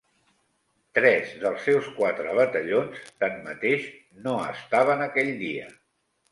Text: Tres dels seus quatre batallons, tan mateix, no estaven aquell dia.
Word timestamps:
Tres 0.97 1.33
dels 1.43 1.67
seus 1.69 1.91
quatre 1.99 2.33
batallons, 2.41 3.05
tan 3.23 3.39
mateix, 3.51 3.87
no 4.27 4.37
estaven 4.57 5.09
aquell 5.11 5.33
dia. 5.47 5.73